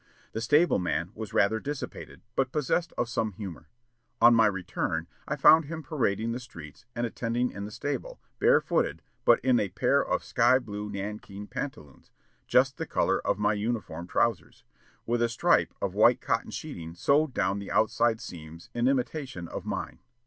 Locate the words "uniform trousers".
13.53-14.63